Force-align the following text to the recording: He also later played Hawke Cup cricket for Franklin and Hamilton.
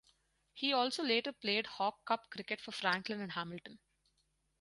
He 0.55 0.73
also 0.73 1.03
later 1.03 1.31
played 1.31 1.67
Hawke 1.67 2.03
Cup 2.05 2.31
cricket 2.31 2.59
for 2.59 2.71
Franklin 2.71 3.21
and 3.21 3.33
Hamilton. 3.33 3.77